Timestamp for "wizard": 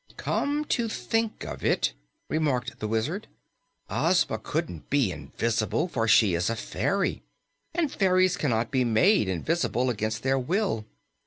2.87-3.27